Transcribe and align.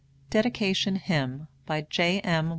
DEDICATION 0.31 0.95
HYMN. 0.95 1.47
BY 1.67 1.81
J. 1.91 2.19
M. 2.21 2.49